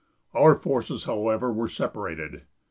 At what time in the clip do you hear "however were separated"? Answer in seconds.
1.03-2.45